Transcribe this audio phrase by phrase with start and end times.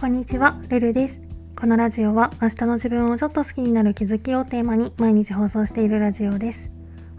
[0.00, 1.18] こんにちは、ルルです。
[1.56, 6.70] このラジオは明日の自分をちょっと好きになる気づきをテーマに毎日放送しているラジオです。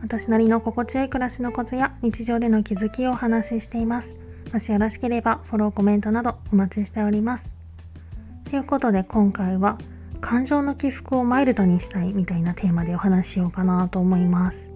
[0.02, 4.16] 私なりの心地よい暮らしのコツや日常での気づきをお話ししています。
[4.54, 7.52] もしよろしければフォロー、コメントなどお待ちしております。
[8.50, 9.78] ということで今回は
[10.22, 14.70] 感情の起伏をマイルドにしたいみたいなテーマでお話しようかなと思います。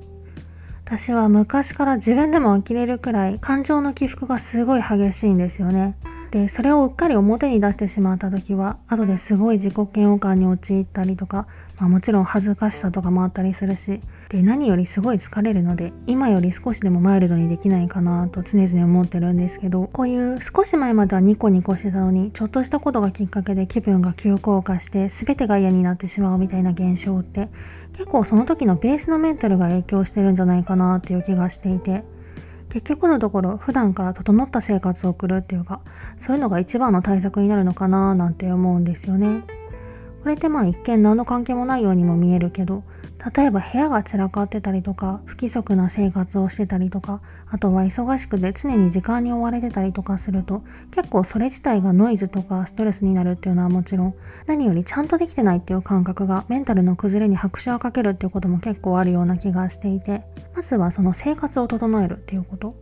[0.84, 5.96] 私は昔から自分でも呆れるくらい感情の起伏がすごい激しいんですよね。
[6.34, 11.46] で、それをうっかり表に出してしまった時は、後ですごい自己嫌悪感に陥ったりとか、
[11.80, 27.50] まあもちろん恥ずかしさとかもあったりするし、で、何よりすごい疲れるので、今より少しでもマイルドにできないかなと常々思ってるんですけど、こういう少し前まではニコニコしてたのに、ちょっとしたことがきっかけで気分が急降下して、全てが嫌になってしまうみたいな現象って、
[27.94, 32.04] 結構その時のベースのメンタルが影響してるんじゃないかなっていう気がしていて、
[32.74, 35.82] 結局のところ普段から整った生活を送るっていうか
[36.18, 39.44] そういうのが一番の対策になるのかななんて思うんですよね。
[40.24, 42.84] これってまあ一見何の関係もないようにも見えるけど
[43.36, 47.22] 例えば部屋が散らかってたりとか不規則な生活をしてたりとか
[47.52, 54.16] あとは忙しくて常に時間に追われてたりとかすると結構それ自体がノイズとかストレスになるっていうのはもちろん
[54.48, 60.24] 何よりちゃんとできてないっていう感覚がメンタルの崩れに拍手をかけるっていうことも結構あるような気がしていて
[60.64, 62.76] ずはその生活を整えるっていうこと。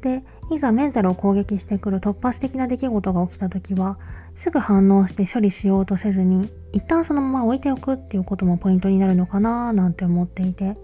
[0.00, 3.98] でいざメンタルを攻撃してくる突発的な出来事が起きた時は
[4.34, 10.76] すぐ反応して処理しようとせずに一旦そのまま置いておくっていうこともポイントになるのかななんて思っていて。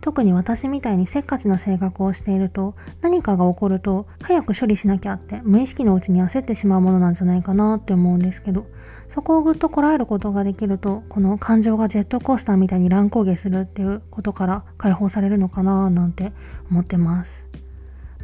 [0.00, 8.66] 特に私みたいにせっかちな性格をしていると何かが起こると早く処理しなきゃって無意識のうちに焦ってしまうものなんじゃないかなって思うんですけど
[9.08, 16.32] そこをぐっとこらえることができるとこの感情がジェットコースターみたいに乱高下するっていうことから解放されるのかななんて
[16.70, 17.44] 思ってます。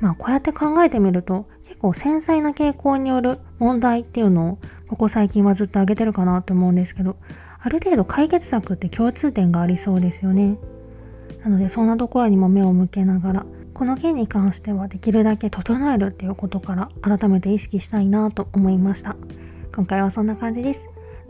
[0.01, 7.17] まあこうやって考えてみると結構繊細な傾向による問題っていうのをここ最近はずっと挙げてるかなと思うんですけど
[7.61, 10.59] ある程度解決策って共通点がありそうですよね。
[11.47, 19.15] なのでそんなところにも目を向けながらこの件に関してはできるだけ整えるっていうことから改めて意識したいなと思いました。
[19.73, 20.81] 今回はそんな感じです。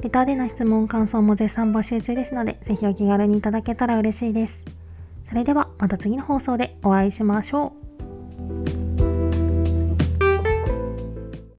[0.03, 4.65] レターでの質問感想も絶賛募集中ですので是非お気軽にいただけたら嬉しいです。
[5.29, 7.86] それではまた次の放送でお会いしましょう。